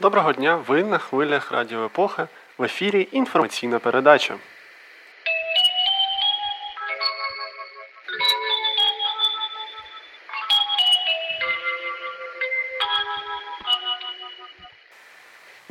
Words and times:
Доброго 0.00 0.32
дня! 0.32 0.56
Ви 0.56 0.84
на 0.84 0.98
хвилях 0.98 1.52
Радіо 1.52 1.84
Епоха 1.84 2.28
в 2.58 2.64
ефірі 2.64 3.08
інформаційна 3.12 3.78
передача. 3.78 4.34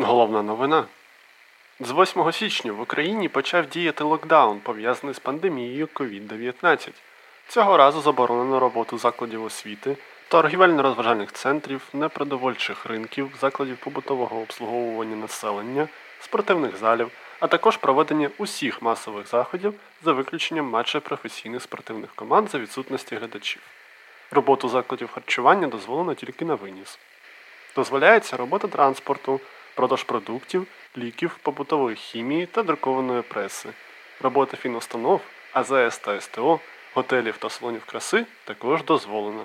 Головна 0.02 0.42
новина. 0.42 0.86
З 1.80 1.92
8 1.92 2.32
січня 2.32 2.72
в 2.72 2.82
Україні 2.82 3.30
почав 3.30 3.66
діяти 3.66 4.04
локдаун, 4.04 4.60
пов'язаний 4.60 5.16
з 5.16 5.20
пандемією 5.20 5.86
COVID-19. 5.86 6.90
Цього 7.48 7.78
разу 7.78 8.02
заборонено 8.02 8.60
роботу 8.60 8.98
закладів 8.98 9.44
освіти, 9.44 9.98
торгівельно-розважальних 10.30 11.32
центрів, 11.32 11.82
непродовольчих 11.94 12.86
ринків, 12.86 13.32
закладів 13.42 13.78
побутового 13.78 14.40
обслуговування 14.40 15.16
населення, 15.16 15.88
спортивних 16.20 16.78
залів, 16.78 17.12
а 17.40 17.48
також 17.48 17.78
проведення 17.78 18.30
усіх 18.38 18.82
масових 18.82 19.28
заходів 19.28 19.74
за 20.04 20.12
виключенням 20.12 20.66
матчів 20.66 21.02
професійних 21.02 21.62
спортивних 21.62 22.16
команд 22.16 22.50
за 22.50 22.60
відсутності 22.60 23.16
глядачів. 23.16 23.62
Роботу 24.32 24.70
закладів 24.70 25.12
харчування 25.12 25.68
дозволено 25.68 26.14
тільки 26.14 26.46
на 26.46 26.56
виніс. 26.56 27.00
Дозволяється 27.76 28.38
робота 28.38 28.68
транспорту, 28.68 29.40
продаж 29.80 30.04
продуктів, 30.04 30.68
ліків, 30.98 31.38
побутової 31.42 31.96
хімії 31.96 32.46
та 32.46 32.64
друкованої 32.64 33.22
преси, 33.22 33.70
робота 34.22 34.58
фінустанов, 34.58 35.22
АЗС 35.54 35.98
та 35.98 36.22
СТО, 36.22 36.60
готелів 36.94 37.38
та 37.38 37.50
салонів 37.50 37.86
краси 37.86 38.26
також 38.44 38.84
дозволена. 38.84 39.44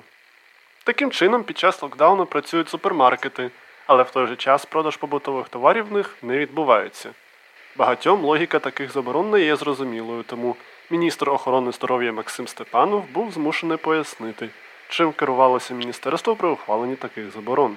Таким 0.85 1.11
чином, 1.11 1.43
під 1.43 1.59
час 1.59 1.83
локдауну 1.83 2.27
працюють 2.27 2.69
супермаркети, 2.69 3.51
але 3.87 4.03
в 4.03 4.11
той 4.11 4.27
же 4.27 4.37
час 4.37 4.65
продаж 4.65 4.97
побутових 4.97 5.49
товарів 5.49 5.89
в 5.89 5.93
них 5.93 6.17
не 6.23 6.39
відбувається. 6.39 7.11
Багатьом 7.77 8.25
логіка 8.25 8.59
таких 8.59 8.93
заборон 8.93 9.31
не 9.31 9.41
є 9.41 9.57
зрозумілою, 9.57 10.23
тому 10.23 10.57
міністр 10.91 11.31
охорони 11.31 11.73
здоров'я 11.73 12.13
Максим 12.13 12.49
Степанов 12.49 13.11
був 13.11 13.33
змушений 13.33 13.77
пояснити, 13.77 14.49
чим 14.89 15.13
керувалося 15.13 15.75
міністерство 15.75 16.37
при 16.37 16.49
ухваленні 16.49 16.97
таких 16.97 17.31
заборон. 17.31 17.77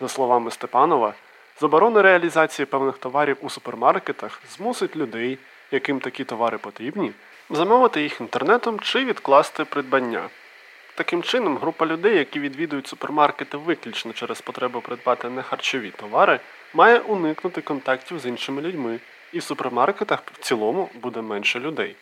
За 0.00 0.08
словами 0.08 0.50
Степанова, 0.50 1.14
заборона 1.60 2.02
реалізації 2.02 2.66
певних 2.66 2.98
товарів 2.98 3.36
у 3.40 3.50
супермаркетах 3.50 4.40
змусить 4.56 4.96
людей, 4.96 5.38
яким 5.70 6.00
такі 6.00 6.24
товари 6.24 6.58
потрібні, 6.58 7.12
замовити 7.50 8.02
їх 8.02 8.20
інтернетом 8.20 8.80
чи 8.80 9.04
відкласти 9.04 9.64
придбання. 9.64 10.28
Таким 10.94 11.22
чином, 11.22 11.58
група 11.58 11.86
людей, 11.86 12.18
які 12.18 12.40
відвідують 12.40 12.86
супермаркети 12.86 13.56
виключно 13.56 14.12
через 14.12 14.40
потребу 14.40 14.80
придбати 14.80 15.28
нехарчові 15.28 15.90
товари, 15.90 16.40
має 16.74 16.98
уникнути 16.98 17.60
контактів 17.60 18.18
з 18.18 18.26
іншими 18.26 18.62
людьми, 18.62 19.00
і 19.32 19.38
в 19.38 19.42
супермаркетах 19.42 20.22
в 20.32 20.38
цілому 20.38 20.90
буде 20.94 21.22
менше 21.22 21.60
людей. 21.60 21.96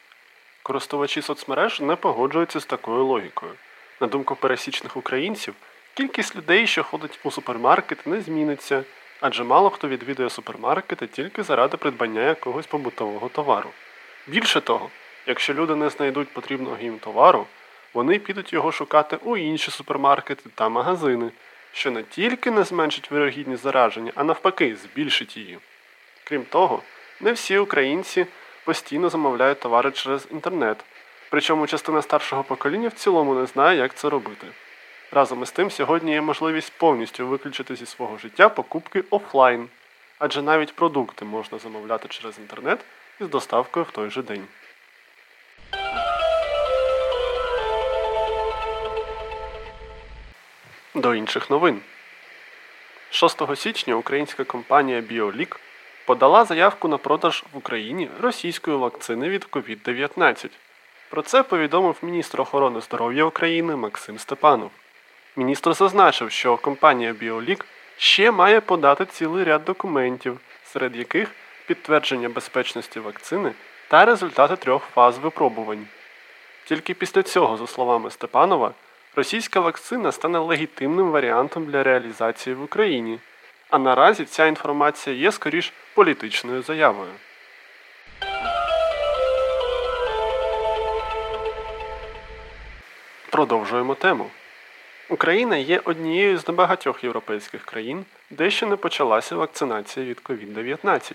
Користувачі 0.62 1.22
соцмереж 1.22 1.80
не 1.80 1.96
погоджуються 1.96 2.60
з 2.60 2.66
такою 2.66 3.04
логікою. 3.04 3.52
На 4.00 4.06
думку 4.06 4.36
пересічних 4.36 4.96
українців, 4.96 5.54
кількість 5.94 6.36
людей, 6.36 6.66
що 6.66 6.84
ходить 6.84 7.18
у 7.24 7.30
супермаркет, 7.30 8.06
не 8.06 8.20
зміниться, 8.20 8.84
адже 9.20 9.45
мало 9.45 9.70
хто 9.70 9.89
відвідує 9.89 10.31
супермаркети 10.31 11.06
тільки 11.06 11.42
заради 11.42 11.77
придбання 11.77 12.22
якогось 12.22 12.67
побутового 12.67 13.28
товару. 13.28 13.70
Більше 14.27 14.61
того, 14.61 14.91
якщо 15.27 15.55
люди 15.55 15.74
не 15.74 15.90
знайдуть 15.90 16.29
потрібного 16.29 16.77
їм 16.80 16.98
товару, 16.98 17.46
вони 17.95 18.18
підуть 18.18 18.52
його 18.52 18.73
шукати 18.73 19.18
у 19.24 19.36
інші 19.36 19.70
супермаркети 19.70 20.51
та 20.55 20.68
магазини, 20.68 21.30
що 21.73 21.90
не 21.90 22.02
тільки 22.02 22.51
не 22.51 22.64
зменшить 22.64 23.11
вирогідність 23.11 23.63
зараження, 23.63 24.13
а 24.14 24.24
навпаки, 24.24 24.77
збільшить 24.77 25.36
її. 25.36 25.58
Крім 26.24 26.45
того, 26.45 26.83
не 27.20 27.33
всі 27.33 27.58
українці 27.58 28.27
постійно 28.64 29.08
замовляють 29.08 29.61
товари 29.61 29.90
через 29.90 30.29
інтернет, 30.30 30.85
причому 31.30 31.67
частина 31.67 32.02
старшого 32.02 32.45
покоління 32.45 32.89
в 32.89 32.92
цілому 32.92 33.35
не 33.35 33.46
знає, 33.46 33.79
як 33.79 33.95
це 33.95 34.08
робити. 34.08 34.46
Разом 35.12 35.42
із 35.42 35.50
тим, 35.50 35.70
сьогодні 35.70 36.12
є 36.12 36.20
можливість 36.20 36.72
повністю 36.78 37.27
виключити 37.27 37.77
зі 37.77 37.86
свого 37.86 38.18
життя 38.18 38.48
покупки 38.48 39.05
офлайн, 39.11 39.68
адже 40.18 40.42
навіть 40.42 40.74
продукти 40.74 41.24
можна 41.24 41.58
замовляти 41.58 42.08
через 42.08 42.39
інтернет 42.39 42.80
із 43.20 43.28
доставкою 43.28 43.86
в 43.89 43.90
той 43.90 44.11
же 44.11 44.22
день. 44.22 44.46
До 50.95 51.14
інших 51.14 51.50
новин. 51.50 51.80
6 53.11 53.56
січня 53.56 53.95
українська 53.95 54.45
компанія 54.45 55.00
BioLeak 55.00 55.56
подала 56.06 56.45
заявку 56.45 56.89
на 56.89 56.98
продаж 56.98 57.45
в 57.52 57.56
Україні 57.56 58.11
російської 58.20 58.77
вакцини 58.77 59.28
від 59.28 59.45
COVID-19. 59.45 60.50
Про 61.11 61.22
це 61.22 61.42
повідомив 61.42 61.96
міністр 62.02 62.40
охорони 62.40 62.80
здоров'я 62.80 63.24
України 63.24 63.77
Максим 63.77 64.18
Степанов. 64.18 64.70
Міністр 65.39 65.74
зазначив, 65.74 66.30
що 66.30 66.57
компанія 66.57 67.13
BioLeak 67.13 67.64
ще 67.97 68.30
має 68.30 68.61
подати 68.61 69.07
цілий 69.07 69.45
ряд 69.45 69.64
документів, 69.64 70.41
серед 70.64 70.97
яких 70.97 71.30
підтвердження 71.67 72.29
безпечності 72.29 73.01
вакцини 73.01 73.52
та 73.89 74.05
результати 74.05 74.57
трьох 74.57 74.83
фаз 74.95 75.19
випробувань. 75.19 75.86
Тільки 76.64 76.95
після 76.95 77.23
цього, 77.23 77.57
за 77.57 77.67
словами 77.67 78.11
Степанова, 78.11 78.73
російська 79.17 79.61
вакцина 79.61 80.13
стане 80.13 80.39
легітимним 80.39 81.11
варіантом 81.11 81.67
для 81.67 81.83
реалізації 81.83 82.55
в 82.57 82.63
Україні, 82.63 83.19
а 83.70 83.79
наразі 83.79 84.25
ця 84.25 84.46
інформація 84.46 85.17
є 85.17 85.33
скоріш 85.33 85.73
політичною 85.95 86.63
заявою. 86.63 87.11
Продовжуємо 93.30 93.95
тему. 93.95 94.30
Україна 95.08 95.56
є 95.56 95.80
однією 95.84 96.39
з 96.39 96.48
небагатьох 96.48 97.05
європейських 97.05 97.64
країн, 97.64 98.05
де 98.30 98.50
ще 98.50 98.67
не 98.67 98.77
почалася 98.77 99.36
вакцинація 99.36 100.06
від 100.06 100.20
COVID-19. 100.24 101.12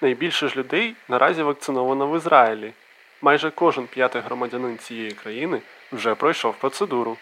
Найбільше 0.00 0.48
ж 0.48 0.56
людей 0.56 0.94
наразі 1.08 1.42
вакциновано 1.42 2.06
в 2.06 2.16
Ізраїлі. 2.16 2.72
Майже 3.22 3.50
кожен 3.50 3.86
п'ятий 3.86 4.22
громадянин 4.22 4.78
цієї 4.78 5.10
країни 5.10 5.60
вже 5.92 6.14
пройшов 6.14 6.54
процедуру. 6.54 7.16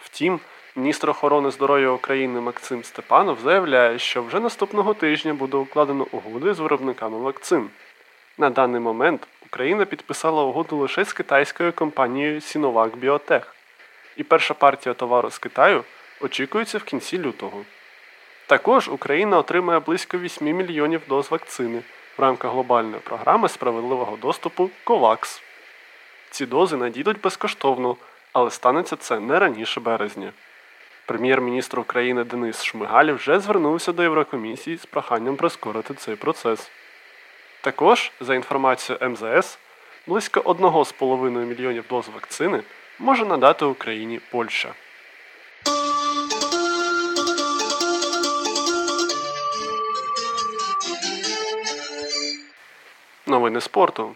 Втім, 0.00 0.40
міністр 0.76 1.10
охорони 1.10 1.50
здоров'я 1.50 1.90
України 1.90 2.40
Максим 2.40 2.84
Степанов 2.84 3.38
заявляє, 3.40 3.98
що 3.98 4.22
вже 4.22 4.40
наступного 4.40 4.94
тижня 4.94 5.34
буде 5.34 5.56
укладено 5.56 6.06
угоди 6.12 6.54
з 6.54 6.58
виробниками 6.58 7.18
вакцин. 7.18 7.70
На 8.38 8.50
даний 8.50 8.80
момент 8.80 9.26
Україна 9.46 9.84
підписала 9.84 10.42
угоду 10.42 10.76
лише 10.76 11.04
з 11.04 11.12
китайською 11.12 11.72
компанією 11.72 12.40
Sinovac 12.40 12.90
Biotech, 12.90 13.42
і 14.18 14.24
перша 14.24 14.54
партія 14.54 14.94
товару 14.94 15.30
з 15.30 15.38
Китаю 15.38 15.84
очікується 16.20 16.78
в 16.78 16.82
кінці 16.82 17.18
лютого. 17.18 17.64
Також 18.46 18.88
Україна 18.88 19.38
отримає 19.38 19.80
близько 19.80 20.18
8 20.18 20.56
мільйонів 20.56 21.02
доз 21.08 21.30
вакцини 21.30 21.82
в 22.18 22.22
рамках 22.22 22.52
глобальної 22.52 23.00
програми 23.04 23.48
справедливого 23.48 24.16
доступу 24.16 24.70
COVAX. 24.86 25.42
Ці 26.30 26.46
дози 26.46 26.76
надійдуть 26.76 27.20
безкоштовно, 27.20 27.96
але 28.32 28.50
станеться 28.50 28.96
це 28.96 29.20
не 29.20 29.38
раніше 29.38 29.80
березня. 29.80 30.32
Прем'єр-міністр 31.06 31.80
України 31.80 32.24
Денис 32.24 32.64
Шмигаль 32.64 33.12
вже 33.12 33.40
звернувся 33.40 33.92
до 33.92 34.02
Єврокомісії 34.02 34.76
з 34.76 34.86
проханням 34.86 35.36
прискорити 35.36 35.94
цей 35.94 36.16
процес. 36.16 36.70
Також, 37.60 38.12
за 38.20 38.34
інформацією 38.34 39.10
МЗС, 39.10 39.58
близько 40.06 40.40
1,5 40.40 41.44
мільйонів 41.44 41.84
доз 41.90 42.08
вакцини 42.08 42.62
може 42.98 43.24
надати 43.24 43.64
Україні 43.64 44.20
Польща. 44.30 44.74
Новини 53.26 53.60
спорту. 53.60 54.14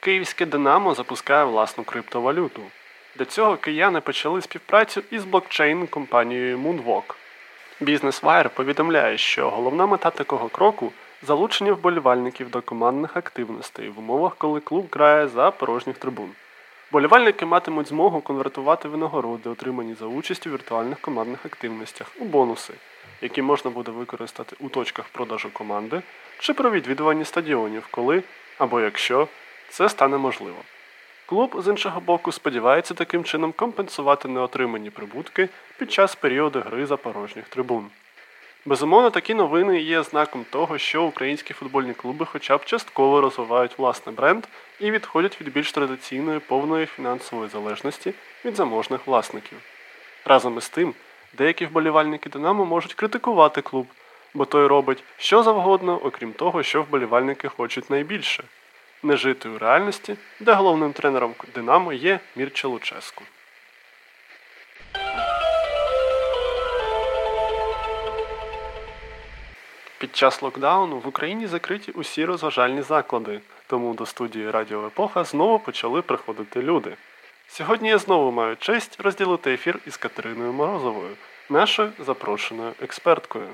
Київське 0.00 0.46
Динамо 0.46 0.94
запускає 0.94 1.44
власну 1.44 1.84
криптовалюту. 1.84 2.62
Для 3.16 3.24
цього 3.24 3.56
кияни 3.56 4.00
почали 4.00 4.42
співпрацю 4.42 5.02
із 5.10 5.24
блокчейн-компанією 5.24 6.58
Moonwalk. 6.58 7.14
Бізнес 7.80 8.22
Wire 8.22 8.48
повідомляє, 8.48 9.18
що 9.18 9.50
головна 9.50 9.86
мета 9.86 10.10
такого 10.10 10.48
кроку 10.48 10.92
залучення 11.22 11.72
вболівальників 11.72 12.50
до 12.50 12.62
командних 12.62 13.16
активностей 13.16 13.88
в 13.88 13.98
умовах, 13.98 14.36
коли 14.38 14.60
клуб 14.60 14.88
грає 14.92 15.28
за 15.28 15.50
порожніх 15.50 15.98
трибун. 15.98 16.30
Болівальники 16.92 17.46
матимуть 17.46 17.88
змогу 17.88 18.20
конвертувати 18.20 18.88
винагороди, 18.88 19.48
отримані 19.48 19.94
за 19.94 20.06
участь 20.06 20.46
у 20.46 20.50
віртуальних 20.50 21.00
командних 21.00 21.46
активностях, 21.46 22.12
у 22.20 22.24
бонуси, 22.24 22.74
які 23.20 23.42
можна 23.42 23.70
буде 23.70 23.90
використати 23.90 24.56
у 24.60 24.68
точках 24.68 25.08
продажу 25.08 25.50
команди 25.52 26.02
чи 26.38 26.54
при 26.54 26.70
відвідуванні 26.70 27.24
стадіонів, 27.24 27.88
коли 27.90 28.22
або 28.58 28.80
якщо 28.80 29.28
це 29.68 29.88
стане 29.88 30.18
можливо. 30.18 30.58
Клуб, 31.26 31.62
з 31.62 31.68
іншого 31.68 32.00
боку, 32.00 32.32
сподівається 32.32 32.94
таким 32.94 33.24
чином 33.24 33.52
компенсувати 33.52 34.28
неотримані 34.28 34.90
прибутки 34.90 35.48
під 35.78 35.92
час 35.92 36.14
періоду 36.14 36.60
гри 36.60 36.86
за 36.86 36.96
порожніх 36.96 37.48
трибун. 37.48 37.90
Безумовно, 38.66 39.10
такі 39.10 39.34
новини 39.34 39.80
є 39.80 40.02
знаком 40.02 40.44
того, 40.50 40.78
що 40.78 41.04
українські 41.04 41.54
футбольні 41.54 41.94
клуби 41.94 42.26
хоча 42.26 42.56
б 42.56 42.64
частково 42.64 43.20
розвивають 43.20 43.78
власний 43.78 44.14
бренд 44.14 44.44
і 44.80 44.90
відходять 44.90 45.40
від 45.40 45.52
більш 45.52 45.72
традиційної 45.72 46.38
повної 46.38 46.86
фінансової 46.86 47.48
залежності 47.48 48.14
від 48.44 48.56
заможних 48.56 49.06
власників. 49.06 49.58
Разом 50.24 50.58
із 50.58 50.68
тим, 50.68 50.94
деякі 51.38 51.66
вболівальники 51.66 52.28
Динамо 52.28 52.64
можуть 52.64 52.94
критикувати 52.94 53.62
клуб, 53.62 53.86
бо 54.34 54.44
той 54.44 54.66
робить 54.66 55.04
що 55.16 55.42
завгодно, 55.42 56.00
окрім 56.02 56.32
того, 56.32 56.62
що 56.62 56.82
вболівальники 56.82 57.48
хочуть 57.48 57.90
найбільше 57.90 58.44
не 59.02 59.16
жити 59.16 59.48
реальності, 59.58 60.16
де 60.40 60.52
головним 60.52 60.92
тренером 60.92 61.34
Динамо 61.54 61.92
є 61.92 62.20
Мірча 62.36 62.68
Луческу. 62.68 63.24
Під 69.98 70.16
час 70.16 70.42
локдауну 70.42 70.98
в 70.98 71.08
Україні 71.08 71.46
закриті 71.46 71.92
усі 71.94 72.24
розважальні 72.24 72.82
заклади, 72.82 73.40
тому 73.66 73.94
до 73.94 74.06
студії 74.06 74.50
Радіо 74.50 74.86
Епоха 74.86 75.24
знову 75.24 75.58
почали 75.58 76.02
приходити 76.02 76.62
люди. 76.62 76.96
Сьогодні 77.48 77.88
я 77.88 77.98
знову 77.98 78.32
маю 78.32 78.56
честь 78.56 79.00
розділити 79.00 79.52
ефір 79.52 79.78
із 79.86 79.96
Катериною 79.96 80.52
Морозовою, 80.52 81.16
нашою 81.48 81.92
запрошеною 81.98 82.72
експерткою. 82.82 83.48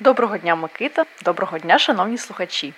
Доброго 0.00 0.38
дня, 0.38 0.54
Микита, 0.54 1.04
доброго 1.24 1.58
дня, 1.58 1.78
шановні 1.78 2.18
слухачі. 2.18 2.74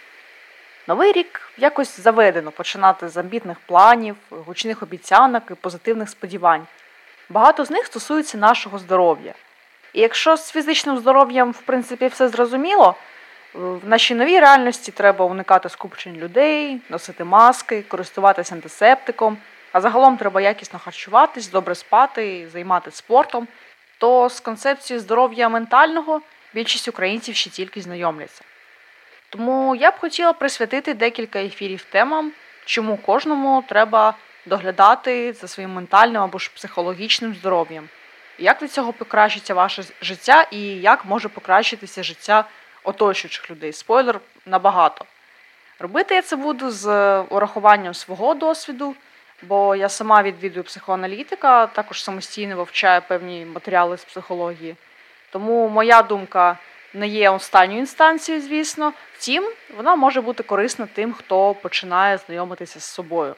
Новий 0.88 1.12
рік 1.12 1.50
якось 1.58 2.00
заведено 2.00 2.50
починати 2.50 3.08
з 3.08 3.16
амбітних 3.16 3.58
планів, 3.66 4.16
гучних 4.30 4.82
обіцянок 4.82 5.42
і 5.50 5.54
позитивних 5.54 6.08
сподівань. 6.08 6.66
Багато 7.28 7.64
з 7.64 7.70
них 7.70 7.86
стосуються 7.86 8.38
нашого 8.38 8.78
здоров'я. 8.78 9.34
Якщо 9.94 10.36
з 10.36 10.50
фізичним 10.50 10.98
здоров'ям, 10.98 11.52
в 11.52 11.60
принципі, 11.60 12.06
все 12.06 12.28
зрозуміло, 12.28 12.94
в 13.54 13.88
нашій 13.88 14.14
новій 14.14 14.40
реальності 14.40 14.92
треба 14.92 15.24
уникати 15.24 15.68
скупчень 15.68 16.16
людей, 16.16 16.80
носити 16.88 17.24
маски, 17.24 17.82
користуватися 17.82 18.54
антисептиком, 18.54 19.38
а 19.72 19.80
загалом 19.80 20.16
треба 20.16 20.40
якісно 20.40 20.78
харчуватись, 20.78 21.50
добре 21.50 21.74
спати, 21.74 22.48
займатися 22.52 22.96
спортом, 22.96 23.48
то 23.98 24.28
з 24.28 24.40
концепцією 24.40 25.00
здоров'я 25.00 25.48
ментального 25.48 26.20
більшість 26.54 26.88
українців 26.88 27.34
ще 27.34 27.50
тільки 27.50 27.80
знайомляться. 27.80 28.42
Тому 29.30 29.76
я 29.76 29.90
б 29.90 29.94
хотіла 29.98 30.32
присвятити 30.32 30.94
декілька 30.94 31.38
ефірів 31.38 31.82
темам, 31.82 32.32
чому 32.64 32.96
кожному 32.96 33.64
треба 33.68 34.14
доглядати 34.46 35.32
за 35.32 35.48
своїм 35.48 35.70
ментальним 35.70 36.22
або 36.22 36.38
ж 36.38 36.50
психологічним 36.54 37.34
здоров'ям 37.34 37.88
як 38.40 38.62
від 38.62 38.72
цього 38.72 38.92
покращиться 38.92 39.54
ваше 39.54 39.84
життя 40.02 40.46
і 40.50 40.60
як 40.62 41.04
може 41.04 41.28
покращитися 41.28 42.02
життя 42.02 42.44
оточуючих 42.84 43.50
людей. 43.50 43.72
Спойлер 43.72 44.20
набагато. 44.46 45.04
Робити 45.78 46.14
я 46.14 46.22
це 46.22 46.36
буду 46.36 46.70
з 46.70 46.86
урахуванням 47.20 47.94
свого 47.94 48.34
досвіду, 48.34 48.94
бо 49.42 49.76
я 49.76 49.88
сама 49.88 50.22
відвідую 50.22 50.64
психоаналітика, 50.64 51.66
також 51.66 52.04
самостійно 52.04 52.56
вивчаю 52.56 53.02
певні 53.08 53.44
матеріали 53.44 53.98
з 53.98 54.04
психології. 54.04 54.76
Тому 55.30 55.68
моя 55.68 56.02
думка 56.02 56.58
не 56.94 57.08
є 57.08 57.30
останньою 57.30 57.78
інстанцією, 57.80 58.42
звісно. 58.42 58.92
Втім, 59.14 59.50
вона 59.76 59.96
може 59.96 60.20
бути 60.20 60.42
корисна 60.42 60.88
тим, 60.94 61.12
хто 61.12 61.54
починає 61.54 62.18
знайомитися 62.18 62.80
з 62.80 62.84
собою. 62.84 63.34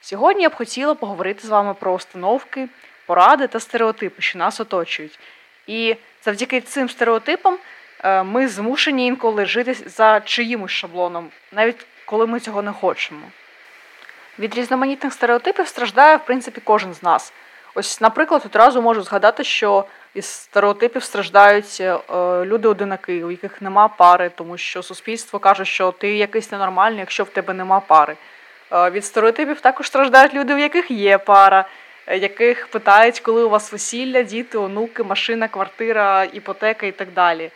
Сьогодні 0.00 0.42
я 0.42 0.48
б 0.48 0.54
хотіла 0.54 0.94
поговорити 0.94 1.46
з 1.46 1.50
вами 1.50 1.74
про 1.74 1.92
установки, 1.92 2.68
поради 3.10 3.46
та 3.46 3.60
стереотипи, 3.60 4.22
що 4.22 4.38
нас 4.38 4.60
оточують. 4.60 5.18
І 5.66 5.96
завдяки 6.24 6.60
цим 6.60 6.88
стереотипам 6.88 7.58
е, 8.04 8.22
ми 8.22 8.48
змушені 8.48 9.06
інколи 9.06 9.46
жити 9.46 9.74
за 9.74 10.20
чиїмось 10.20 10.70
шаблоном, 10.70 11.28
навіть 11.52 11.86
коли 12.04 12.26
ми 12.26 12.40
цього 12.40 12.62
не 12.62 12.72
хочемо. 12.72 13.20
Від 14.38 14.54
різноманітних 14.54 15.12
стереотипів 15.12 15.68
страждає, 15.68 16.16
в 16.16 16.24
принципі, 16.24 16.60
кожен 16.64 16.94
з 16.94 17.02
нас. 17.02 17.32
Ось, 17.74 18.00
наприклад, 18.00 18.42
одразу 18.46 18.82
можу 18.82 19.02
згадати, 19.02 19.44
що 19.44 19.84
із 20.14 20.26
стереотипів 20.26 21.02
страждають 21.02 21.78
е, 21.80 21.98
люди-одинаки, 22.44 23.24
у 23.24 23.30
яких 23.30 23.62
нема 23.62 23.88
пари, 23.88 24.30
тому 24.36 24.58
що 24.58 24.82
суспільство 24.82 25.38
каже, 25.38 25.64
що 25.64 25.92
ти 25.92 26.16
якийсь 26.16 26.52
ненормальний, 26.52 27.00
якщо 27.00 27.24
в 27.24 27.28
тебе 27.28 27.54
нема 27.54 27.80
пари. 27.80 28.16
Е, 28.72 28.90
від 28.90 29.04
стереотипів 29.04 29.60
також 29.60 29.86
страждають 29.86 30.34
люди, 30.34 30.54
у 30.54 30.58
яких 30.58 30.90
є 30.90 31.18
пара, 31.18 31.68
яких 32.06 32.66
питають, 32.66 33.20
коли 33.20 33.42
у 33.42 33.48
вас 33.48 33.72
весілля, 33.72 34.22
діти, 34.22 34.58
онуки, 34.58 35.02
машина, 35.02 35.48
квартира, 35.48 36.24
іпотека 36.24 36.86
і 36.86 36.92
так 36.92 37.08
далі. 37.12 37.50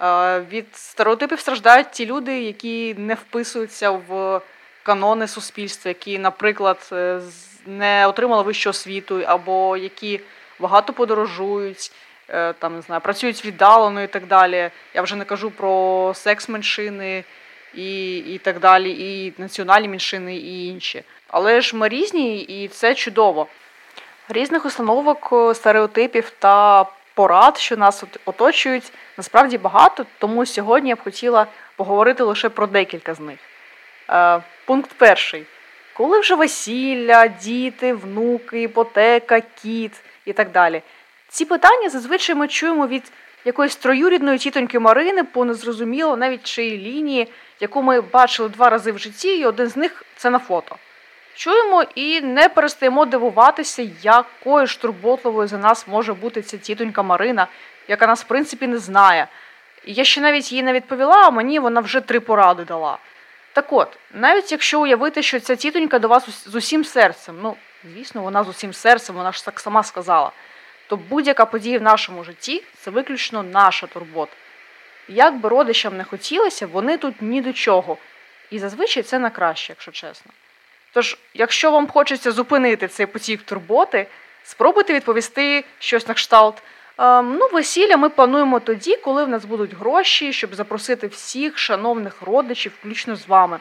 Е, 0.00 0.40
від 0.40 0.76
стереотипів 0.76 1.40
страждають 1.40 1.90
ті 1.90 2.06
люди, 2.06 2.42
які 2.42 2.94
не 2.98 3.14
вписуються 3.14 3.90
в 3.90 4.40
канони 4.82 5.28
суспільства, 5.28 5.88
які, 5.88 6.18
наприклад, 6.18 6.88
е, 6.92 7.20
не 7.66 8.06
отримали 8.06 8.42
вищу 8.42 8.70
освіту, 8.70 9.22
або 9.26 9.76
які 9.76 10.20
багато 10.58 10.92
подорожують, 10.92 11.92
там 12.58 12.74
не 12.74 12.82
знаю, 12.82 13.00
працюють 13.00 13.44
віддалено 13.44 14.02
і 14.02 14.06
так 14.06 14.26
далі. 14.26 14.70
Я 14.94 15.02
вже 15.02 15.16
не 15.16 15.24
кажу 15.24 15.50
про 15.50 16.12
секс-меншини 16.14 17.24
і 17.74 18.16
і 18.18 18.38
так 18.38 18.60
далі, 18.60 18.90
і 18.90 19.32
національні 19.38 19.88
меншини, 19.88 20.36
і 20.36 20.66
інші. 20.66 21.02
Але 21.28 21.60
ж 21.60 21.76
ми 21.76 21.88
різні, 21.88 22.40
і 22.42 22.68
це 22.68 22.94
чудово. 22.94 23.46
Різних 24.28 24.66
установок, 24.66 25.28
е, 25.32 25.54
стереотипів 25.54 26.32
та 26.38 26.86
порад, 27.14 27.58
що 27.58 27.76
нас 27.76 28.04
оточують, 28.24 28.92
насправді 29.16 29.58
багато, 29.58 30.06
тому 30.18 30.46
сьогодні 30.46 30.88
я 30.88 30.96
б 30.96 31.02
хотіла 31.04 31.46
поговорити 31.76 32.22
лише 32.22 32.48
про 32.48 32.66
декілька 32.66 33.14
з 33.14 33.20
них. 33.20 33.38
Е, 34.10 34.40
Пункт 34.64 34.90
перший. 34.96 35.46
Коли 35.94 36.20
вже 36.20 36.34
весілля, 36.34 37.26
діти, 37.26 37.92
внуки, 37.92 38.62
іпотека, 38.62 39.40
кіт 39.40 39.92
і 40.24 40.32
так 40.32 40.50
далі. 40.50 40.82
Ці 41.28 41.44
питання 41.44 41.88
зазвичай 41.88 42.34
ми 42.34 42.48
чуємо 42.48 42.86
від 42.86 43.12
якоїсь 43.44 43.76
троюрідної 43.76 44.38
тітоньки 44.38 44.78
Марини 44.78 45.24
по 45.24 45.44
незрозуміло 45.44 46.16
навіть 46.16 46.44
чиї 46.44 46.78
лінії, 46.78 47.28
яку 47.60 47.82
ми 47.82 48.00
бачили 48.00 48.48
два 48.48 48.70
рази 48.70 48.92
в 48.92 48.98
житті, 48.98 49.38
і 49.38 49.44
один 49.44 49.68
з 49.68 49.76
них 49.76 50.04
це 50.16 50.30
на 50.30 50.38
фото 50.38 50.76
чуємо 51.38 51.84
і 51.94 52.20
не 52.20 52.48
перестаємо 52.48 53.04
дивуватися, 53.04 53.90
якою 54.02 54.66
ж 54.66 54.80
турботливою 54.80 55.48
за 55.48 55.58
нас 55.58 55.88
може 55.88 56.14
бути 56.14 56.42
ця 56.42 56.56
тітонька 56.56 57.02
Марина, 57.02 57.46
яка 57.88 58.06
нас, 58.06 58.24
в 58.24 58.26
принципі, 58.26 58.66
не 58.66 58.78
знає. 58.78 59.28
Я 59.84 60.04
ще 60.04 60.20
навіть 60.20 60.52
їй 60.52 60.62
не 60.62 60.72
відповіла, 60.72 61.22
а 61.22 61.30
мені 61.30 61.58
вона 61.58 61.80
вже 61.80 62.00
три 62.00 62.20
поради 62.20 62.64
дала. 62.64 62.98
Так 63.52 63.72
от, 63.72 63.98
навіть 64.14 64.52
якщо 64.52 64.80
уявити, 64.80 65.22
що 65.22 65.40
ця 65.40 65.56
тітонька 65.56 65.98
до 65.98 66.08
вас 66.08 66.46
з 66.46 66.54
усім 66.54 66.84
серцем, 66.84 67.38
ну, 67.42 67.56
звісно, 67.84 68.22
вона 68.22 68.44
з 68.44 68.48
усім 68.48 68.72
серцем, 68.72 69.16
вона 69.16 69.32
ж 69.32 69.44
так 69.44 69.60
сама 69.60 69.82
сказала, 69.82 70.32
то 70.86 70.96
будь-яка 70.96 71.44
подія 71.44 71.78
в 71.78 71.82
нашому 71.82 72.24
житті 72.24 72.62
це 72.78 72.90
виключно 72.90 73.42
наша 73.42 73.86
турбота. 73.86 74.32
Як 75.08 75.36
би 75.36 75.48
родичам 75.48 75.96
не 75.96 76.04
хотілося, 76.04 76.66
вони 76.66 76.96
тут 76.96 77.22
ні 77.22 77.40
до 77.40 77.52
чого. 77.52 77.96
І 78.50 78.58
зазвичай 78.58 79.02
це 79.02 79.18
на 79.18 79.30
краще, 79.30 79.72
якщо 79.72 79.92
чесно. 79.92 80.32
Тож, 80.98 81.16
якщо 81.34 81.70
вам 81.70 81.88
хочеться 81.88 82.32
зупинити 82.32 82.88
цей 82.88 83.06
потік 83.06 83.42
турботи, 83.42 84.06
спробуйте 84.44 84.94
відповісти 84.94 85.64
щось 85.78 86.08
на 86.08 86.14
кшталт. 86.14 86.62
Ем, 86.98 87.36
ну, 87.40 87.48
весілля 87.52 87.96
ми 87.96 88.08
плануємо 88.08 88.60
тоді, 88.60 88.96
коли 88.96 89.24
в 89.24 89.28
нас 89.28 89.44
будуть 89.44 89.74
гроші, 89.74 90.32
щоб 90.32 90.54
запросити 90.54 91.06
всіх 91.06 91.58
шановних 91.58 92.22
родичів, 92.22 92.72
включно 92.78 93.16
з 93.16 93.28
вами. 93.28 93.58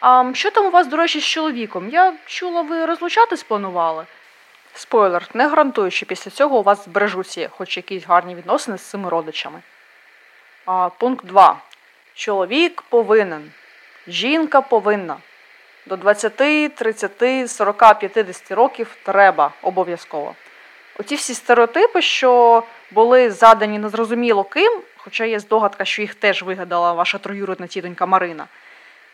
А 0.00 0.30
що 0.34 0.50
там 0.50 0.66
у 0.66 0.70
вас, 0.70 0.86
до 0.86 0.96
речі, 0.96 1.20
з 1.20 1.24
чоловіком? 1.24 1.88
Я 1.88 2.12
чула, 2.26 2.62
ви 2.62 2.86
розлучатись 2.86 3.42
планували? 3.42 4.04
Спойлер, 4.74 5.28
не 5.34 5.48
гарантую, 5.48 5.90
що 5.90 6.06
після 6.06 6.30
цього 6.30 6.58
у 6.58 6.62
вас 6.62 6.84
збережуться 6.84 7.48
хоч 7.48 7.76
якісь 7.76 8.06
гарні 8.06 8.34
відносини 8.34 8.78
з 8.78 8.82
цими 8.82 9.08
родичами. 9.08 9.62
А, 10.64 10.88
Пункт 10.88 11.26
2. 11.26 11.60
Чоловік 12.14 12.82
повинен. 12.82 13.52
Жінка 14.06 14.60
повинна 14.60 15.16
до 15.86 15.96
20, 15.96 16.36
30, 16.74 17.50
40, 17.50 17.98
50 17.98 18.50
років 18.50 18.96
треба 19.02 19.52
обов'язково. 19.62 20.34
Оці 20.98 21.14
всі 21.14 21.34
стереотипи, 21.34 22.02
що 22.02 22.62
були 22.90 23.30
задані 23.30 23.78
незрозуміло 23.78 24.44
ким, 24.44 24.80
хоча 24.96 25.24
є 25.24 25.40
здогадка, 25.40 25.84
що 25.84 26.02
їх 26.02 26.14
теж 26.14 26.42
вигадала 26.42 26.92
ваша 26.92 27.18
троюродна 27.18 27.66
тітонька 27.66 28.06
Марина. 28.06 28.46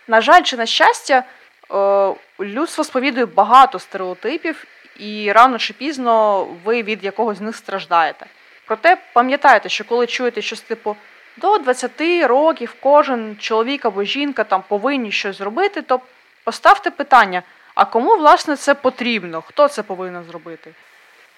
На 0.08 0.20
жаль, 0.20 0.42
чи 0.42 0.56
на 0.56 0.66
щастя, 0.66 1.24
Е, 1.72 2.14
людство 2.40 2.84
сповідує 2.84 3.26
багато 3.26 3.78
стереотипів, 3.78 4.64
і 4.98 5.32
рано 5.32 5.58
чи 5.58 5.72
пізно 5.72 6.44
ви 6.64 6.82
від 6.82 7.04
якогось 7.04 7.38
з 7.38 7.40
них 7.40 7.56
страждаєте. 7.56 8.26
Проте 8.66 8.96
пам'ятайте, 9.12 9.68
що 9.68 9.84
коли 9.84 10.06
чуєте 10.06 10.42
щось 10.42 10.60
типу 10.60 10.96
до 11.36 11.58
20 11.58 12.26
років 12.26 12.74
кожен 12.80 13.36
чоловік 13.40 13.84
або 13.84 14.04
жінка 14.04 14.44
там 14.44 14.62
повинні 14.68 15.12
щось 15.12 15.38
зробити, 15.38 15.82
то 15.82 16.00
поставте 16.44 16.90
питання: 16.90 17.42
а 17.74 17.84
кому 17.84 18.16
власне 18.16 18.56
це 18.56 18.74
потрібно? 18.74 19.42
Хто 19.42 19.68
це 19.68 19.82
повинен 19.82 20.24
зробити? 20.24 20.74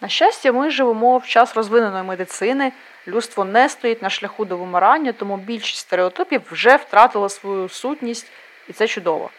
На 0.00 0.08
щастя, 0.08 0.52
ми 0.52 0.70
живемо 0.70 1.18
в 1.18 1.26
час 1.26 1.56
розвиненої 1.56 2.04
медицини, 2.04 2.72
людство 3.08 3.44
не 3.44 3.68
стоїть 3.68 4.02
на 4.02 4.10
шляху 4.10 4.44
до 4.44 4.56
вимирання, 4.56 5.12
тому 5.12 5.36
більшість 5.36 5.80
стереотипів 5.80 6.42
вже 6.50 6.76
втратила 6.76 7.28
свою 7.28 7.68
сутність, 7.68 8.26
і 8.68 8.72
це 8.72 8.86
чудово. 8.86 9.30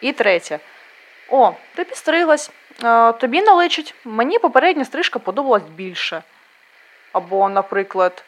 І 0.00 0.12
третє. 0.12 0.58
О, 1.28 1.52
ти 1.74 1.84
підстриглась, 1.84 2.50
тобі 3.20 3.42
наличить, 3.42 3.94
мені 4.04 4.38
попередня 4.38 4.84
стрижка 4.84 5.18
подобалась 5.18 5.62
більше. 5.62 6.22
Або, 7.12 7.48
наприклад, 7.48 8.24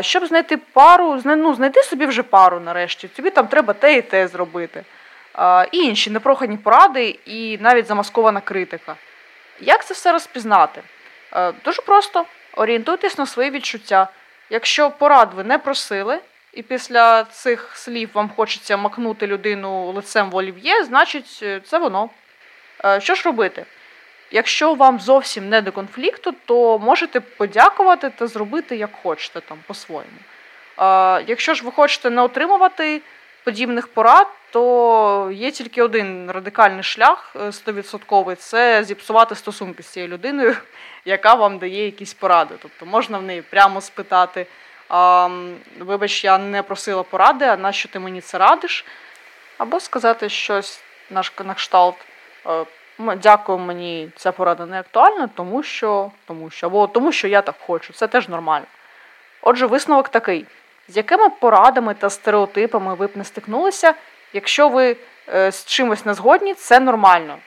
щоб 0.00 0.26
знайти 0.26 0.56
пару, 0.56 1.20
ну, 1.24 1.54
знайти 1.54 1.82
собі 1.82 2.06
вже 2.06 2.22
пару 2.22 2.60
нарешті, 2.60 3.08
тобі 3.08 3.30
там 3.30 3.46
треба 3.46 3.72
те 3.72 3.96
і 3.96 4.02
те 4.02 4.28
зробити. 4.28 4.84
І 5.72 5.78
інші 5.78 6.10
непрохані 6.10 6.56
поради, 6.56 7.18
і 7.26 7.58
навіть 7.58 7.86
замаскована 7.86 8.40
критика. 8.40 8.96
Як 9.60 9.86
це 9.86 9.94
все 9.94 10.12
розпізнати? 10.12 10.82
Дуже 11.64 11.82
просто 11.82 12.24
орієнтуйтесь 12.56 13.18
на 13.18 13.26
свої 13.26 13.50
відчуття. 13.50 14.08
Якщо 14.50 14.90
порад 14.90 15.34
ви 15.34 15.44
не 15.44 15.58
просили, 15.58 16.20
і 16.52 16.62
після 16.62 17.24
цих 17.24 17.70
слів 17.74 18.10
вам 18.14 18.30
хочеться 18.36 18.76
макнути 18.76 19.26
людину 19.26 19.92
лицем 19.92 20.30
в 20.30 20.36
олів'є, 20.36 20.84
значить 20.84 21.40
е, 21.42 21.60
це 21.60 21.78
воно. 21.78 22.10
Що 22.98 23.14
ж 23.14 23.22
робити? 23.24 23.64
Якщо 24.30 24.74
вам 24.74 25.00
зовсім 25.00 25.48
не 25.48 25.60
до 25.60 25.72
конфлікту, 25.72 26.34
то 26.44 26.78
можете 26.78 27.20
подякувати 27.20 28.10
та 28.10 28.26
зробити 28.26 28.76
як 28.76 28.90
хочете 29.02 29.40
там 29.40 29.58
по-своєму. 29.66 30.18
Якщо 31.26 31.54
ж 31.54 31.64
ви 31.64 31.70
хочете 31.70 32.10
не 32.10 32.22
отримувати 32.22 33.00
подібних 33.44 33.88
порад, 33.88 34.26
то 34.50 35.30
є 35.32 35.50
тільки 35.50 35.82
один 35.82 36.30
радикальний 36.30 36.82
шлях 36.82 37.36
100% 37.36 38.30
е, 38.30 38.36
це 38.36 38.84
зіпсувати 38.84 39.34
стосунки 39.34 39.82
з 39.82 39.86
цією 39.86 40.12
людиною, 40.12 40.56
яка 41.04 41.34
вам 41.34 41.58
дає 41.58 41.84
якісь 41.84 42.14
поради. 42.14 42.54
Тобто 42.62 42.86
можна 42.86 43.18
в 43.18 43.22
неї 43.22 43.42
прямо 43.42 43.80
спитати: 43.80 44.46
вибач, 45.78 46.24
я 46.24 46.38
не 46.38 46.62
просила 46.62 47.02
поради, 47.02 47.44
а 47.44 47.56
нащо 47.56 47.88
ти 47.88 47.98
мені 47.98 48.20
це 48.20 48.38
радиш? 48.38 48.84
Або 49.58 49.80
сказати 49.80 50.28
щось 50.28 50.80
на 51.44 51.54
кшталт. 51.54 51.96
«Е, 52.46 52.64
дякую, 52.98 53.58
мені 53.58 54.10
ця 54.16 54.32
порада 54.32 54.66
не 54.66 54.80
актуальна, 54.80 55.28
тому 55.34 55.62
що, 55.62 56.10
тому 56.26 56.50
що, 56.50 56.66
або 56.66 56.86
тому 56.86 57.12
що 57.12 57.28
я 57.28 57.42
так 57.42 57.54
хочу. 57.66 57.92
Це 57.92 58.06
теж 58.06 58.28
нормально. 58.28 58.66
Отже, 59.42 59.66
висновок 59.66 60.08
такий: 60.08 60.46
з 60.88 60.96
якими 60.96 61.28
порадами 61.28 61.94
та 61.94 62.10
стереотипами 62.10 62.94
ви 62.94 63.06
б 63.06 63.10
не 63.14 63.24
стикнулися, 63.24 63.94
якщо 64.32 64.68
ви 64.68 64.96
е, 65.28 65.52
з 65.52 65.64
чимось 65.64 66.06
не 66.06 66.14
згодні, 66.14 66.54
це 66.54 66.80
нормально. 66.80 67.38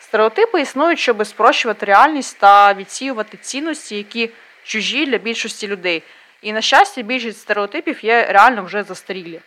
Стереотипи 0.00 0.60
існують, 0.60 0.98
щоб 0.98 1.26
спрощувати 1.26 1.86
реальність 1.86 2.38
та 2.38 2.74
відсіювати 2.74 3.36
цінності, 3.36 3.96
які 3.96 4.30
чужі 4.64 5.06
для 5.06 5.18
більшості 5.18 5.66
людей. 5.66 6.02
І, 6.42 6.52
на 6.52 6.60
щастя, 6.60 7.02
більшість 7.02 7.40
стереотипів 7.40 8.04
є 8.04 8.26
реально 8.26 8.62
вже 8.62 8.82
застарілі. 8.82 9.40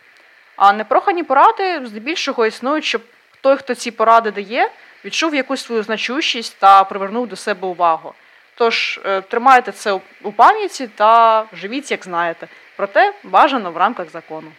А 0.56 0.72
непрохані 0.72 1.22
поради 1.22 1.86
здебільшого 1.86 2.46
існують, 2.46 2.84
щоб 2.84 3.02
той, 3.40 3.56
хто 3.56 3.74
ці 3.74 3.90
поради 3.90 4.30
дає, 4.30 4.70
відчув 5.04 5.34
якусь 5.34 5.64
свою 5.64 5.82
значущість 5.82 6.56
та 6.58 6.84
привернув 6.84 7.26
до 7.26 7.36
себе 7.36 7.68
увагу. 7.68 8.14
Тож 8.54 9.00
е, 9.04 9.20
тримайте 9.20 9.72
це 9.72 10.00
у 10.22 10.32
пам'яті 10.32 10.86
та 10.86 11.44
живіть, 11.52 11.90
як 11.90 12.04
знаєте, 12.04 12.48
проте 12.76 13.12
бажано 13.24 13.70
в 13.70 13.76
рамках 13.76 14.10
закону. 14.10 14.52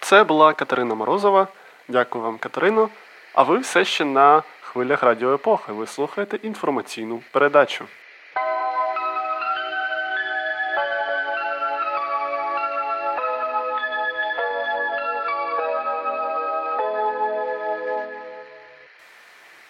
Це 0.00 0.24
була 0.24 0.52
Катерина 0.52 0.94
Морозова. 0.94 1.48
Дякую 1.88 2.24
вам, 2.24 2.38
Катерино. 2.38 2.88
А 3.34 3.42
ви 3.42 3.58
все 3.58 3.84
ще 3.84 4.04
на 4.04 4.42
хвилях 4.60 5.02
Радіо 5.02 5.34
Епохи. 5.34 5.72
Ви 5.72 5.86
слухаєте 5.86 6.36
інформаційну 6.36 7.22
передачу. 7.32 7.84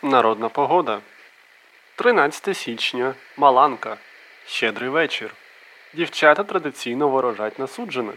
Народна 0.08 0.48
погода. 0.48 1.00
13 1.94 2.56
січня. 2.56 3.14
Маланка. 3.36 3.96
Щедрий 4.46 4.88
вечір. 4.88 5.34
Дівчата 5.94 6.44
традиційно 6.44 7.08
ворожать 7.08 7.58
насуджених. 7.58 8.14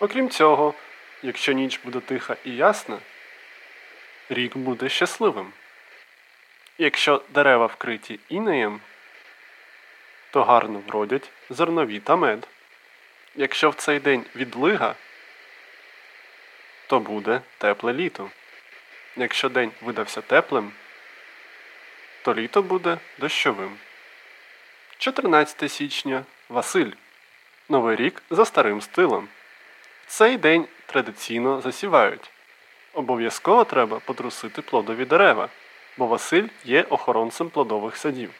Окрім 0.00 0.30
цього, 0.30 0.74
якщо 1.22 1.52
ніч 1.52 1.80
буде 1.84 2.00
тиха 2.00 2.36
і 2.44 2.56
ясна, 2.56 2.98
рік 4.28 4.56
буде 4.56 4.88
щасливим. 4.88 5.52
Якщо 6.78 7.22
дерева 7.28 7.66
вкриті 7.66 8.20
інеєм, 8.28 8.80
то 10.30 10.44
гарно 10.44 10.82
вродять 10.86 11.30
зернові 11.50 12.00
та 12.00 12.16
мед. 12.16 12.48
Якщо 13.34 13.70
в 13.70 13.74
цей 13.74 14.00
день 14.00 14.24
відлига, 14.36 14.94
то 16.86 17.00
буде 17.00 17.40
тепле 17.58 17.92
літо. 17.92 18.30
Якщо 19.16 19.48
день 19.48 19.72
видався 19.82 20.20
теплим, 20.20 20.72
то 22.22 22.34
літо 22.34 22.62
буде 22.62 22.98
дощовим. 23.18 23.76
14 24.98 25.72
січня 25.72 26.24
Василь. 26.48 26.90
Новий 27.68 27.96
рік 27.96 28.22
за 28.30 28.44
старим 28.44 28.80
стилем. 28.80 29.28
Цей 30.06 30.36
день 30.36 30.66
традиційно 30.86 31.60
засівають. 31.60 32.30
Обов'язково 32.92 33.64
треба 33.64 33.98
потрусити 33.98 34.62
плодові 34.62 35.04
дерева, 35.04 35.48
бо 35.96 36.06
Василь 36.06 36.48
є 36.64 36.82
охоронцем 36.82 37.50
плодових 37.50 37.96
садів. 37.96 38.30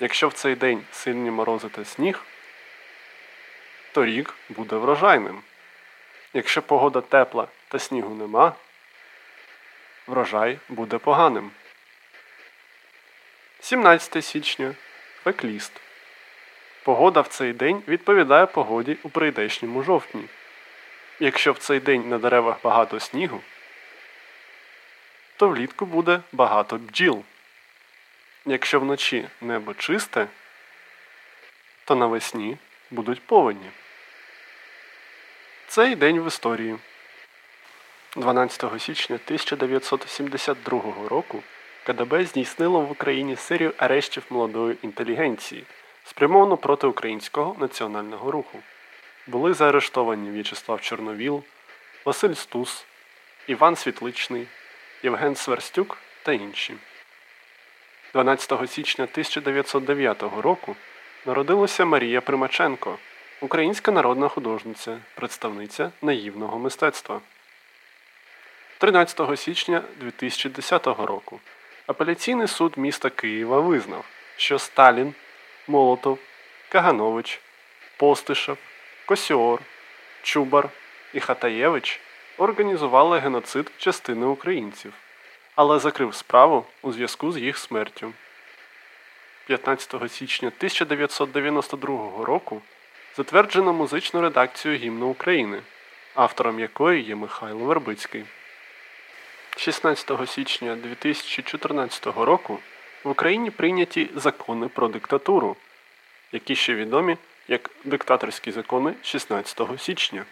Якщо 0.00 0.28
в 0.28 0.32
цей 0.32 0.54
день 0.54 0.82
сильні 0.92 1.30
морози 1.30 1.68
та 1.68 1.84
сніг, 1.84 2.22
то 3.92 4.04
рік 4.04 4.34
буде 4.48 4.76
врожайним. 4.76 5.42
Якщо 6.34 6.62
погода 6.62 7.00
тепла 7.00 7.48
та 7.68 7.78
снігу 7.78 8.14
нема, 8.14 8.52
врожай 10.06 10.58
буде 10.68 10.98
поганим. 10.98 11.50
17 13.66 14.24
січня 14.24 14.74
фекліст. 15.24 15.72
Погода 16.84 17.20
в 17.20 17.28
цей 17.28 17.52
день 17.52 17.82
відповідає 17.88 18.46
погоді 18.46 18.96
у 19.02 19.08
прийдешньому 19.08 19.82
жовтні. 19.82 20.24
Якщо 21.20 21.52
в 21.52 21.58
цей 21.58 21.80
день 21.80 22.08
на 22.08 22.18
деревах 22.18 22.56
багато 22.62 23.00
снігу, 23.00 23.40
то 25.36 25.48
влітку 25.48 25.86
буде 25.86 26.20
багато 26.32 26.76
бджіл. 26.76 27.24
Якщо 28.44 28.80
вночі 28.80 29.28
небо 29.40 29.74
чисте, 29.74 30.26
то 31.84 31.94
навесні 31.94 32.56
будуть 32.90 33.22
повені. 33.22 33.70
Цей 35.68 35.94
день 35.94 36.20
в 36.20 36.26
історії. 36.26 36.76
12 38.16 38.82
січня 38.82 39.18
1972 39.26 41.08
року 41.08 41.42
КДБ 41.86 42.24
здійснило 42.24 42.80
в 42.80 42.90
Україні 42.90 43.36
серію 43.36 43.72
арештів 43.76 44.22
молодої 44.30 44.76
інтелігенції, 44.82 45.64
спрямовану 46.04 46.56
проти 46.56 46.86
українського 46.86 47.56
національного 47.60 48.30
руху. 48.30 48.58
Були 49.26 49.54
заарештовані 49.54 50.30
В'ячеслав 50.30 50.80
Чорновіл, 50.80 51.42
Василь 52.04 52.34
Стус, 52.34 52.84
Іван 53.46 53.76
Світличний, 53.76 54.46
Євген 55.02 55.36
Сверстюк 55.36 55.98
та 56.22 56.32
інші. 56.32 56.74
12 58.12 58.70
січня 58.70 59.04
1909 59.04 60.22
року 60.22 60.76
народилася 61.26 61.84
Марія 61.84 62.20
Примаченко, 62.20 62.98
українська 63.40 63.92
народна 63.92 64.28
художниця, 64.28 64.98
представниця 65.14 65.90
наївного 66.02 66.58
мистецтва. 66.58 67.20
13 68.78 69.38
січня 69.38 69.82
2010 70.00 70.86
року 70.86 71.40
апеляційний 71.86 72.48
суд 72.48 72.78
міста 72.78 73.10
Києва 73.10 73.60
визнав, 73.60 74.04
що 74.36 74.58
Сталін, 74.58 75.14
Молотов, 75.68 76.18
Каганович, 76.68 77.40
Постишев. 77.96 78.58
Косіор, 79.06 79.60
Чубар 80.22 80.68
і 81.14 81.20
Хатаєвич 81.20 82.00
організували 82.38 83.18
геноцид 83.18 83.72
частини 83.78 84.26
українців, 84.26 84.92
але 85.54 85.78
закрив 85.78 86.14
справу 86.14 86.66
у 86.82 86.92
зв'язку 86.92 87.32
з 87.32 87.38
їх 87.38 87.58
смертю. 87.58 88.12
15 89.46 90.12
січня 90.12 90.48
1992 90.48 92.24
року 92.24 92.62
затверджено 93.16 93.72
музичну 93.72 94.20
редакцію 94.20 94.76
гімну 94.76 95.06
України, 95.06 95.62
автором 96.14 96.60
якої 96.60 97.02
є 97.02 97.14
Михайло 97.14 97.64
Вербицький. 97.64 98.24
16 99.56 100.10
січня 100.28 100.76
2014 100.76 102.06
року 102.06 102.58
в 103.04 103.10
Україні 103.10 103.50
прийняті 103.50 104.10
закони 104.14 104.68
про 104.68 104.88
диктатуру, 104.88 105.56
які 106.32 106.56
ще 106.56 106.74
відомі 106.74 107.16
як 107.48 107.70
диктаторські 107.84 108.50
закони 108.50 108.94
16 109.02 109.60
січня. 109.78 110.24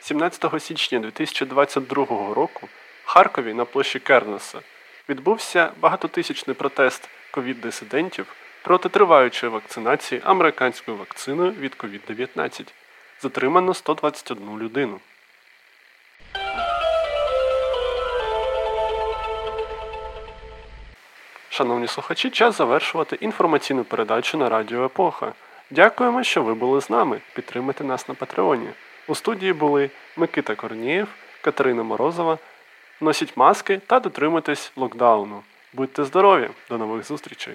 17 0.00 0.62
січня 0.62 0.98
2022 0.98 2.04
року 2.34 2.68
в 3.04 3.08
Харкові 3.08 3.54
на 3.54 3.64
площі 3.64 3.98
Кернеса 3.98 4.60
відбувся 5.08 5.72
багатотисячний 5.80 6.56
протест 6.56 7.08
ковід-дисидентів 7.30 8.26
проти 8.62 8.88
триваючої 8.88 9.52
вакцинації 9.52 10.20
американською 10.24 10.96
вакциною 10.96 11.50
від 11.50 11.76
COVID-19. 11.76 12.66
Затримано 13.20 13.74
121 13.74 14.58
людину. 14.58 15.00
Шановні 21.62 21.88
слухачі, 21.88 22.30
час 22.30 22.56
завершувати 22.56 23.16
інформаційну 23.20 23.84
передачу 23.84 24.38
на 24.38 24.48
Радіо 24.48 24.84
Епоха. 24.84 25.32
Дякуємо, 25.70 26.22
що 26.22 26.42
ви 26.42 26.54
були 26.54 26.80
з 26.80 26.90
нами. 26.90 27.20
Підтримайте 27.34 27.84
нас 27.84 28.08
на 28.08 28.14
Патреоні. 28.14 28.68
У 29.08 29.14
студії 29.14 29.52
були 29.52 29.90
Микита 30.16 30.54
Корнієв, 30.54 31.08
Катерина 31.40 31.82
Морозова. 31.82 32.38
Носіть 33.00 33.36
маски 33.36 33.80
та 33.86 34.00
дотримуйтесь 34.00 34.72
локдауну. 34.76 35.42
Будьте 35.72 36.04
здорові! 36.04 36.48
До 36.70 36.78
нових 36.78 37.06
зустрічей! 37.06 37.54